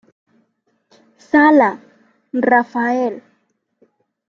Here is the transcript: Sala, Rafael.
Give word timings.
Sala, 1.29 1.69
Rafael. 2.49 3.15